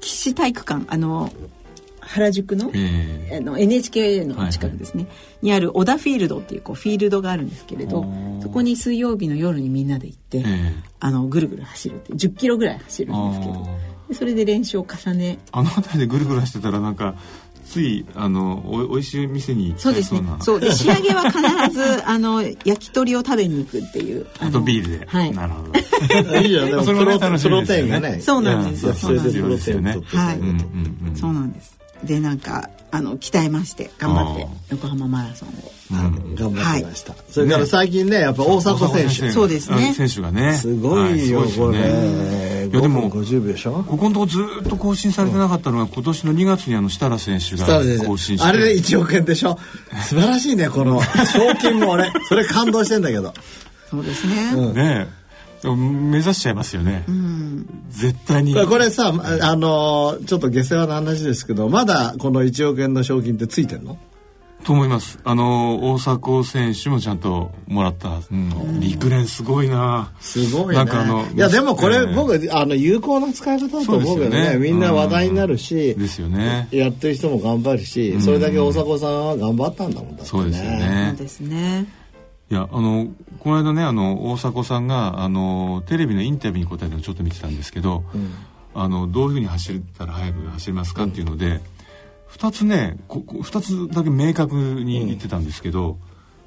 [0.00, 1.30] 岸体育館あの
[2.00, 5.06] 原宿の,、えあの NHK の近くですね、
[5.42, 8.04] にある小田フィールドっていうこうフィールドがあるんですけれど
[8.42, 10.90] そこに水曜日の夜にみんなで行って、ええ。
[11.02, 13.68] あのぐるぐる走るって10キロぐらい走るんですけど
[14.08, 17.14] でそれで練習を重ねあの辺りでぐるぐる走ってたらなんか
[17.70, 20.22] ついあのおおいしい店に行きそうですね。
[20.40, 21.38] そうで仕上げは必
[21.72, 25.32] ず あの焼き鳥を食べに行くっていうあとビールで、はい。
[25.32, 26.38] なるほど。
[26.40, 27.80] いいじゃんでもそれもねプロプロ楽しみですよね。
[27.80, 28.20] テインがね。
[28.20, 29.80] そうなんですいやそれでプロですよ。
[29.80, 30.00] ねはい。
[30.10, 31.16] さうんうんうん。
[31.16, 35.52] そうなんですでなんかあの鍛えまして頑張って横浜マラソンを。
[35.52, 37.14] うん頑張ってました。
[37.28, 39.30] それから最近ねやっぱ大迫選手。
[39.32, 39.88] そうですね。
[39.90, 40.54] あ選手がね。
[40.54, 42.68] すごいよはいですよねれ。
[42.70, 43.84] いやでも5分50秒でしょ？
[43.86, 47.66] ここのとこずっと更新されてなかったのが今年の2月にあの設楽選手が
[48.06, 48.44] 更新して。
[48.44, 49.58] 生あれで1億円でしょ？
[50.04, 53.34] 素晴らしいねこの賞金も俺それ感動してんだけど。
[53.90, 55.19] そうですね、うんねえ
[55.64, 57.04] 目指しちゃいますよね、
[57.88, 58.54] 絶対に。
[58.54, 63.98] これさあのちょっと下世話な話ですけどまだこの1億円の賞金ってついてんの？
[64.64, 65.18] と思います。
[65.24, 70.12] あの大迫選手もちゃんともらった、うん、陸連すごいな。
[70.20, 70.74] すごいね。
[70.74, 74.50] なんかあのいやでもこれ、ええ僕あの有効な使い方だと思うけどね。
[74.50, 74.58] ね。
[74.58, 76.68] みんな話題になるし、ですよね。
[76.70, 80.26] やってる人も頑張るし、それだけ大迫さんは頑張ったんだもんだってね。
[80.26, 81.99] そうですよそうねですね
[82.50, 83.06] いやあの
[83.38, 88.02] この間ねあの大迫さんがあのテレビのインタビューに答えたのをちょっと見てたんですけど、
[88.74, 91.60] あのどういうふうに走ったら速く走れますかっていうので、
[92.26, 95.96] 二つねここ二つだけ明確に言ってたんですけど、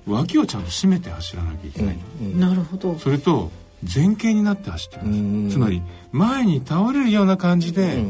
[0.05, 1.97] 脇をちゃんと締めて走らなきゃいけない、
[2.35, 2.99] なるほど。
[2.99, 3.49] それと
[3.83, 8.03] 前傾になって走ってください、うんつまり前に倒れるような感じで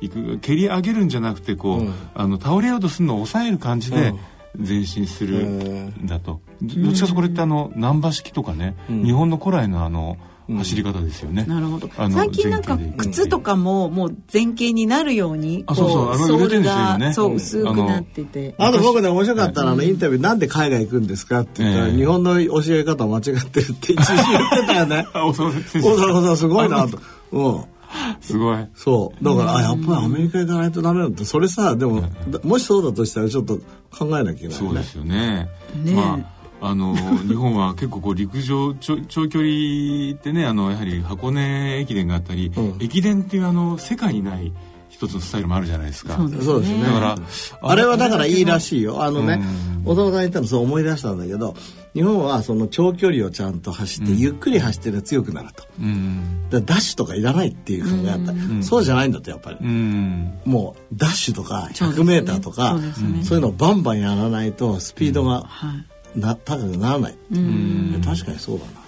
[0.00, 1.94] 行く蹴り上げるんじゃなくてこう、うん。
[2.14, 4.14] あの倒れようとするのを抑える感じで
[4.58, 10.16] 前進するんだと、どどっちかというとこれってあの難波式とかね、日本の古来のあの
[10.58, 11.88] 走り方ですよね、なるほど。
[11.96, 16.06] あの最近なんか靴とかももう前傾になるようにあそうそう。
[16.06, 17.12] こあれ売れてるんですよね。
[17.12, 18.54] そう薄くなってて。
[18.58, 21.92] あと僕ね面白かったのはあのインタビューなんで海外行くんですかって言ったら、ええ。
[21.94, 25.06] 日本の教え方間違ってるって一時言ってたよね。
[25.14, 26.98] あ大迫選手大迫さんすごいなと。
[27.32, 27.64] うん
[28.20, 28.66] すごい。
[28.74, 29.24] そう。
[29.24, 32.02] だからあやっぱりアメリカ行かないとダメなんだそれさでも、
[32.44, 33.58] もしそうだとしたらちょっと
[33.90, 34.52] 考えなきゃいけないね。
[34.54, 35.48] そうですよね。
[35.82, 35.92] ね。
[35.92, 36.94] えまああの
[37.26, 42.76] 日本は結構こう陸上長長距離ってねあのやはり箱根駅伝があったり、うん。
[42.80, 44.52] 駅伝っていうあの世界にない
[44.88, 46.16] 一つのスタイルもあるじゃないですか。
[46.16, 46.82] そうですね。
[46.82, 47.18] だから
[47.62, 49.02] あれはだからいいらしいよ。
[49.02, 49.40] あのね
[49.84, 49.92] うん。
[49.92, 51.54] 小沢さん言ったのそう思い出したんだけど
[51.94, 55.64] 日本はその長距離をちゃんと走って、ゆっくり走ってると強くなると。
[55.80, 56.48] うん。
[56.50, 60.38] ダッシュとかいらないっていう考えあった、そうじゃないんだってやっぱり、うん。
[60.44, 62.18] もうダッシュとかそうですね。
[62.20, 63.24] 100m とかそうですね。
[63.24, 65.74] そういうのをバンバンやらないとスピードがは
[66.16, 66.18] い。
[66.18, 68.00] な高くならない、うん。
[68.04, 68.70] 確かにそうだな。
[68.72, 68.79] うん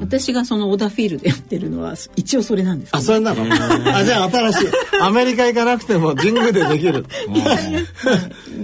[0.00, 3.42] 私がその小田フィールドやってるのは一応それなんですあそれなの？
[3.94, 4.68] あじゃあ新しい。
[5.00, 7.04] アメリカ行かなくても神宮でできる。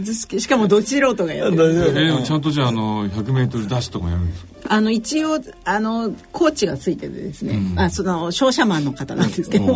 [0.05, 1.65] ししかもど素人がやってる。
[1.65, 4.57] えーでもちゃんとじゃああの 100m ダッシュとかやるんですか？
[4.69, 9.67] あの一応あのコーチがついててですね、あその商社マンの方なんですけど。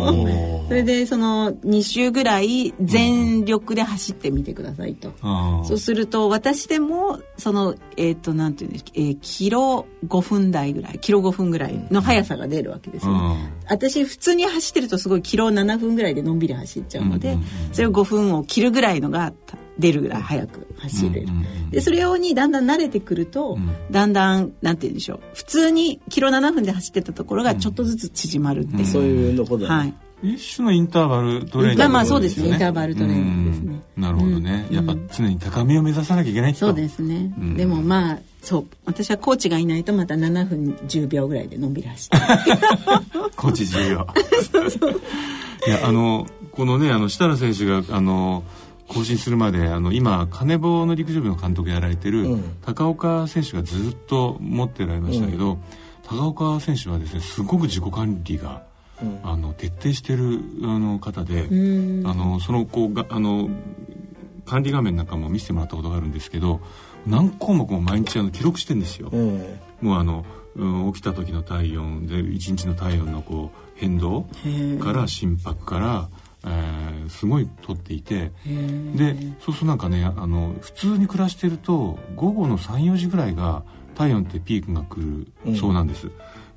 [0.67, 5.13] それでその2周ぐらい全力で走ってみてくださいと。
[5.21, 5.65] あー。
[5.65, 17.37] そうすると私でもそのえっ、となんていうんですか、えーキロ5分台ぐらいキロ5分ぐらいの速さが出るわけですよ、うん私普通に走ってるとすごいキロ7分ぐらいでのんびり走っちゃうので、
[17.71, 19.31] それを5分を切るぐらいのが
[19.79, 21.27] 出るぐらい速く走れる、
[21.69, 23.57] でそれ用にだんだん慣れてくると、
[23.89, 32.49] だんだんなんて言うんでしょう普通にキロ7分で走ってたところがちょっとずつ縮まるっていう、そういうのことだね、はい一種のインターバルトレーニングまあまあそうですね。
[32.49, 33.81] インターバルトレーニングですね。
[33.97, 34.03] うん。
[34.03, 36.59] なるほどね、やっぱ常に高みを目指さなきゃいけないと。
[36.59, 37.57] そうですね、うん。
[37.57, 38.67] でもまあそう。
[38.85, 42.17] 私はコーチがいないとまた7分10秒ぐらいでのんびり走って。
[43.35, 44.07] コーチ重要
[45.67, 48.43] いやあのこのねあの設楽選手があの
[48.87, 52.43] 更新するまであの今金棒の陸上部の監督やられてる、うん。
[52.61, 55.57] 高岡選手がずっと持ってられましたけど、
[56.03, 58.63] 高岡選手はですねすごく自己管理が、
[59.23, 62.07] あの徹底してるあの方で、うん。
[62.07, 63.49] あのそのこうがあの
[64.45, 66.61] 管理画面なんかも見せてもらったことがあるんですけど
[67.05, 69.09] 何項目も毎日あの記録してんですよ。
[69.11, 69.59] うん。
[69.81, 74.25] もうあのうん、起きた時の体温で一日の体温のこう変動
[74.81, 76.09] から心拍から、
[76.43, 78.31] えーすごい取っていて
[78.95, 83.63] でそうするとなんかねあの普通に暮らしてると午後の34時ぐらいが
[83.95, 86.09] 体温ってピークが来るそうなんです、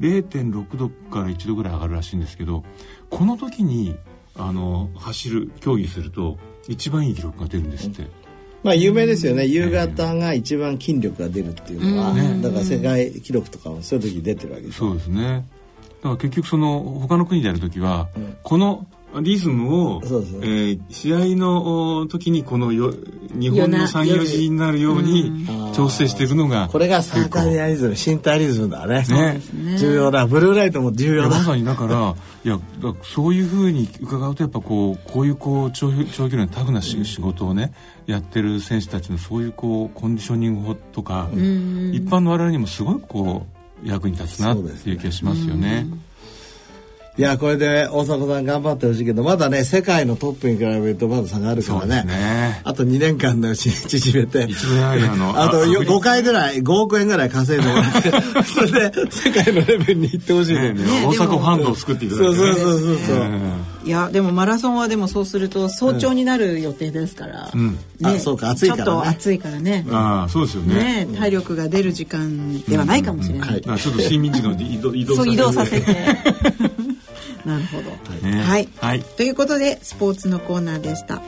[0.05, 2.63] 0.6度から1度ぐらい上がるらしいんですけど
[3.11, 3.97] この時に
[4.37, 6.39] あの走る競技すると
[6.69, 8.07] 一番いい記録が出るんですって、
[8.63, 9.47] まあ有名ですよね。
[9.47, 15.47] 夕方が一番筋力が出るっていうのは、ねだから世界記録とかもそういう時に出てるわけですよそうですね。
[16.03, 18.09] だから結局その他の国でやる時は、
[18.43, 18.87] この
[19.21, 20.41] リズムを、そうそう。
[20.43, 22.93] えー試合のお時にこのよ
[23.35, 29.05] 日本の夜な34時になるように調整していくのがこれがサーカディアリズム身体リズムだね。
[29.09, 29.41] ね。
[29.79, 37.73] 重要だブルーライトも重要だまさにだからいやだそういうふうに伺うとやっぱこうこういうこう長長距離のタフなし仕事をね
[38.07, 41.39] やってる選手たちのそういうこうコンディショニング法とか一
[42.05, 43.47] 般の我々にもすごくこ
[43.83, 45.87] う役に立つなっていう気がしますよね。
[47.17, 52.03] いやこれで大迫さん頑張ってほしいけどまだね世界のトップに比べるとまだ差があるからね。
[52.03, 52.61] ね。
[52.65, 54.43] あと2年間のうちに縮めて。
[54.43, 58.11] あとよあアフリ5回ぐらい5億円ぐらい稼いでもらって
[58.43, 60.73] それで世界のレベルに行ってほしいね。
[60.73, 63.29] ねね大阪ファンドを作っていただいて、ね、そうそうそうそうそう、
[63.85, 67.79] いやでもマラソンはでもそうすると早朝になる予定ですから、ん。
[68.03, 68.85] あそうか暑いからね。
[68.85, 69.87] ちょっと暑いからね。
[69.89, 71.05] ああそうですよね。
[71.05, 73.63] ね体力が出る時間ではないかもしれない、はい。
[73.67, 75.95] まあちょっと睡眠時間を移動移動そう移動させてて
[77.45, 77.91] なるほど。
[78.27, 78.41] ね。
[78.41, 79.03] はい、はい。
[79.03, 81.21] ということでスポーツのコーナーでした。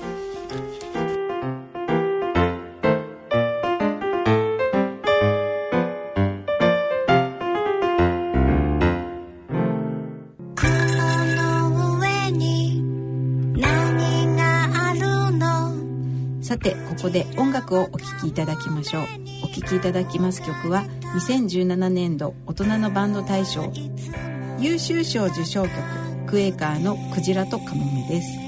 [10.55, 10.71] 雲
[11.37, 12.83] の上に
[13.55, 15.01] 何がある
[15.37, 16.43] の？
[16.43, 19.03] さてここで音楽をお聴きいただきましょう。
[19.45, 23.71] お聴きいただきます曲は2017年度大人のバンド大賞。
[24.59, 25.75] 優秀賞受賞曲
[26.27, 28.46] クエーカーの「クジラとカモメ」です。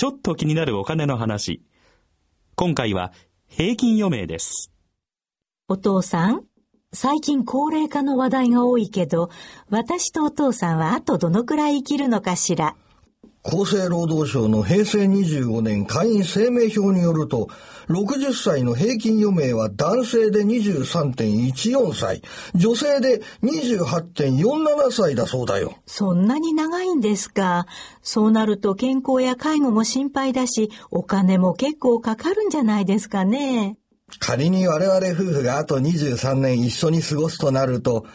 [0.00, 1.60] ちょっと気になるお金の話。
[2.54, 3.12] 今回は
[3.48, 4.72] 平均余命です。
[5.68, 6.44] お父さん、
[6.90, 9.28] 最近高齢化の話題が多いけど、
[9.68, 12.76] 私とお父さんはあとどのくらい生きるのかしら？
[13.44, 17.48] 厚生労働省の平成25年会員生命表によると、
[17.90, 22.22] 60歳の平均余命は男性で23.14歳、
[22.54, 25.74] 女性で28.47歳だそうだよ。
[25.86, 27.66] そんなに長いんですか？
[28.00, 33.76] そうなると健康や介護も心配だし、お金も結構かかるんじゃないですかね。
[34.18, 38.06] 仮に我々夫婦があと23年一緒に過ごすとなると、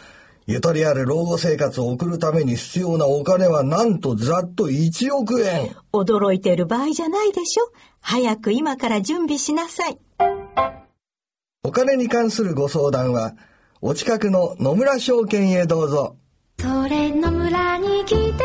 [0.47, 5.75] ゆとりある老後生活を送るために必要なお金はなんとざっと1億円。
[5.91, 7.71] 驚いてる場合じゃないでしょ。
[7.99, 9.97] 早く今から準備しなさい。
[11.63, 13.33] お金に関するご相談は、
[13.81, 16.15] お近くの野村証券へどうぞ。
[16.59, 18.35] それの村に来てみよ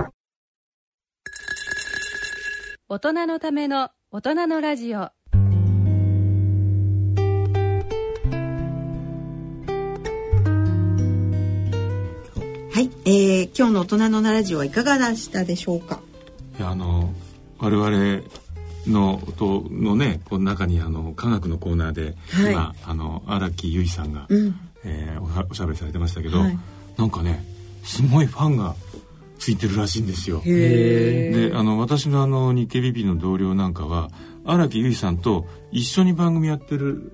[0.00, 0.14] う
[2.88, 5.10] 大人のための大人のラジオ
[12.74, 16.00] はい、えー、今日の大人のラジオはいかがでしたでしょうか？
[16.58, 17.14] いやあの
[17.60, 18.24] 我々
[18.88, 22.52] のとのねこの中にあの科学のコーナーで、はい。
[22.52, 24.58] 今あの荒木由衣さんが、うん。
[24.82, 26.58] えーおしゃべりされてましたけど、はい。
[26.96, 27.44] なんかね
[27.84, 28.74] すごいファンが
[29.38, 30.42] ついてるらしいんですよ。
[30.44, 34.10] へであの私のあの日経 BP の同僚なんかは
[34.44, 37.12] 荒木由衣さんと一緒に番組やってる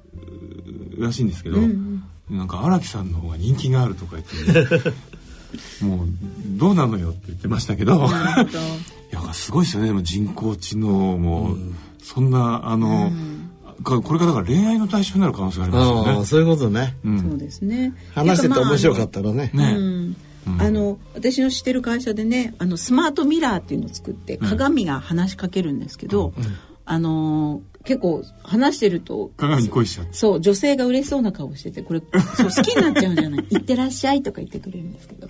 [0.97, 2.03] らしいんですけど、うん。
[2.31, 4.95] なんか荒木さんの方が人気があるとか言って、ね、
[5.83, 6.09] もう
[6.59, 8.07] どうなのよって言ってましたけど。
[9.13, 9.89] いやすごいですよね。
[9.89, 10.89] でも人工知能
[11.19, 11.57] も、
[12.03, 13.11] そんなあの、
[13.83, 16.11] かこれからだから恋愛の対象になる可能性がありますよね。
[16.11, 16.97] ああそういうことね。
[17.05, 17.21] うん。
[17.21, 17.95] そうですね。
[18.15, 19.51] 話してて面白かったらね。
[19.55, 20.17] ね、うん。
[20.59, 26.33] あの私の知ってる会社でねあのスマートミラーっていうのを作って鏡が話しかけるんですけど、
[26.85, 30.13] あのー結構話してると鏡に恋しちゃって。
[30.13, 32.01] そう女性が嬉しそうな顔しててこれ
[32.37, 35.29] そう好きになっちゃうんじゃない「行ってらっしゃい」とか言ってくれるんですけど。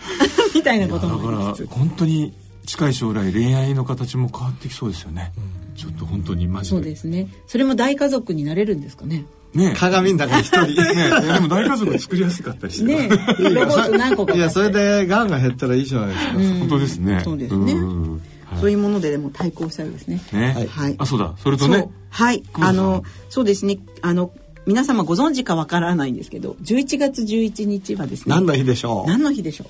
[0.54, 2.32] みたいなことだもありつつから本当に
[2.66, 5.32] 近い将来恋愛の形も変わってきそうですよね。
[5.76, 6.76] ちょっと本当にマジで。
[6.76, 7.28] そうですね。
[7.46, 9.24] それも大家族になれるんですかね？
[9.54, 10.66] ね鏡の中に一人。
[10.66, 12.84] ねでも大家族作りやすかったりして。
[12.84, 17.20] ねロボット何個かいやそれでがんが減ったらいいじゃないですか、本当ですね。
[17.24, 17.74] そうですね
[18.60, 20.20] そういうものででも対抗したいですね。
[20.32, 20.94] ね、はい。
[20.98, 21.34] あそうだ。
[21.38, 21.90] それとね。
[22.10, 22.42] はい。
[22.54, 23.78] あのそうですね。
[24.02, 24.32] あの
[24.66, 29.08] 皆様ご存知かわからないんですけど11月11日はですね何の日でしょう？
[29.08, 29.64] 何の日でしょ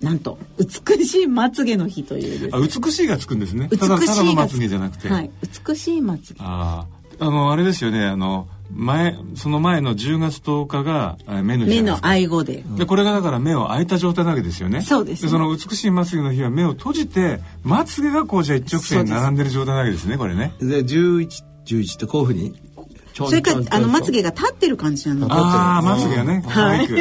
[0.00, 0.04] う？
[0.04, 2.50] なんと美しいまつげの日というね。
[2.52, 3.68] あ美しいがつくんですね。
[3.70, 5.30] 美しいまがつげじゃなくて、はい。
[5.68, 6.40] 美しいまつげ。
[6.40, 6.86] あ
[7.20, 8.04] ああのあれですよね。
[8.04, 14.80] あの前その前の10月10日があ目の日じ目の愛語で、でこれがだから目を開いた状態なわけですよね。
[14.82, 20.54] そうですその美しいまつげの日は目を閉じてまつげがこうじゃあ一直線に並んでる状態なわけですねこれね。
[20.60, 22.70] で1111ってこういうふうに
[23.14, 26.94] それかちょんちょんあのまつげが立ってる感じなのでああまつげがね可愛く、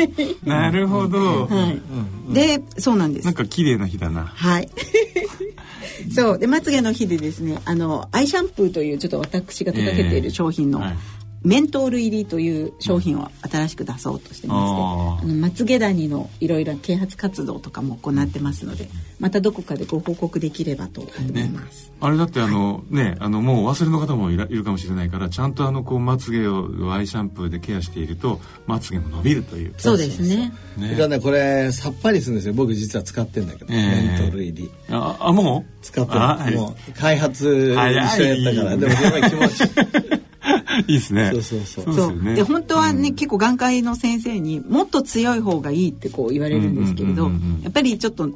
[0.44, 1.80] なるほど、は
[2.30, 3.26] い、でそうなんです。
[3.26, 4.26] なんか綺麗な日だな。
[4.26, 4.70] はい。
[6.14, 6.40] そう。
[6.40, 10.98] でまつげの日でですねあのアイシャンプーというちょっと私が手掛けている商品の、はい
[11.44, 21.10] メントール入りという商品を新しく出そうとしてまして、あのまつげ谷のいろいろな啓発活動とかも行ってますのでまたどこかでご報告できればと思
[21.40, 21.92] います。
[22.02, 29.74] あれだってあの、ねあのもうお忘れの方もいらいるかもしれないからちゃんとあのこうまつげをアイシャンプーでケアしているとまつげも伸びるという。
[29.78, 30.52] そうですね。
[30.76, 32.54] それからねこれさっぱりするんですよ。
[32.54, 34.72] 僕実は使ってんだけど、ええメントール入り。
[34.90, 35.84] ああもう？
[35.84, 36.58] 使ってある。
[36.58, 38.78] もう開発一緒やったから。
[38.78, 40.19] でもやっぱり気持ち
[40.88, 41.30] いいですね。
[41.32, 41.94] そうそうそう。
[41.94, 42.44] そうでね。
[42.44, 47.62] 本当はね、結構眼科医の先生にもっと強い方がいいってこう言われるんですけれどうんうんうんうん。
[47.62, 48.30] やっぱりちょっと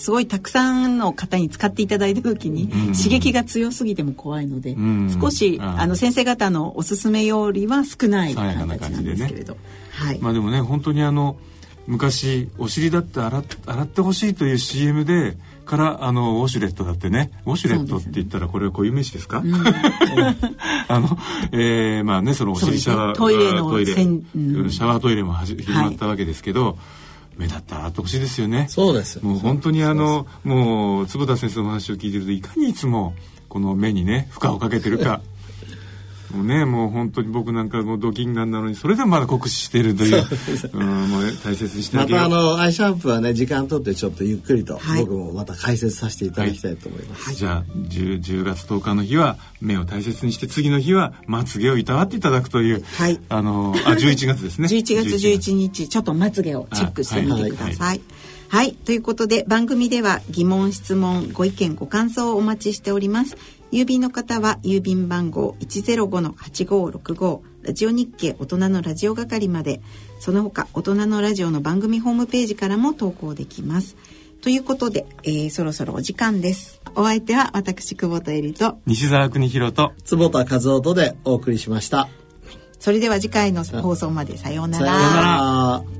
[0.00, 9.58] すごいたくさんの方に使っていただいた時に刺激が強すぎても怖いので、ん少しあの先生方のおすすめよりは少ない形なん感じですけれど、
[9.92, 11.36] はい、まあでもね本当にあの
[11.86, 15.36] 昔お尻だって洗っ洗ってほしいという CM で
[15.70, 17.30] からあのウォシュレットだってね。
[17.46, 19.38] ウォシュレットって言ったらこれは固有名詞ですか、
[20.88, 21.16] あの、
[21.52, 23.92] えーまあねそのお尻シャワー、トイレのトイレ。
[23.94, 24.70] うん。
[24.70, 26.76] シャワートイレもはじ始まったわけですけど、
[27.36, 28.66] 目立って洗ってほしいですよね。
[28.68, 29.14] そうです。
[29.14, 33.14] よもう本当にあのもう坪田先生のお話を聞いてるといかにいつも
[33.48, 35.20] この目にね負荷をかけてるか
[36.34, 40.24] もうねもう本当に僕なんかもうドキンガンなのにそれでもまだ酷使してるという。
[40.72, 45.00] うんもう大切にしてあまげようたあのアイシャンプーはね時間取ってちょっとゆっくりとはい。
[45.00, 53.20] 僕もまた解説させていただきたいと思います、じゃあ 10, 10月10日の日は目を大切にして次の日はまつげをいたわっていただくという、はい。
[53.28, 54.68] あのあ11月ですね。
[54.70, 58.00] 11月11日ちょっとまつげをチェックしてみてください。
[58.48, 63.36] はい、ということで番組では疑問質問ご意見ご感想をお待ちしております。
[63.72, 69.80] 郵便の方は郵便番号105-8565ラジオ日経大人のラジオ係まで。
[70.18, 73.96] その他大人のラジオの番組ホームページからも投稿できます。
[74.42, 76.80] ということで、えーそろそろお時間です。
[76.94, 78.78] お相手は私久保田恵里と。
[78.86, 79.92] 西澤邦弘と。
[80.04, 82.08] 坪田和夫とでお送りしました。
[82.78, 85.99] それでは次回の放送までさようなさようなら